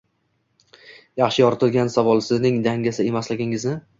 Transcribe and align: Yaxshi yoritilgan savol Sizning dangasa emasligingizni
Yaxshi 1.21 1.43
yoritilgan 1.43 1.93
savol 1.97 2.23
Sizning 2.29 2.59
dangasa 2.71 3.07
emasligingizni 3.13 3.79